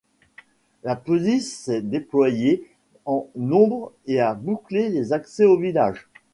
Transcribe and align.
La 0.83 0.95
police 0.95 1.55
s'est 1.55 1.83
déployée 1.83 2.67
en 3.05 3.29
nombre 3.35 3.93
et 4.07 4.19
a 4.19 4.33
bouclé 4.33 4.89
les 4.89 5.13
accès 5.13 5.45
au 5.45 5.57
village. 5.59 6.07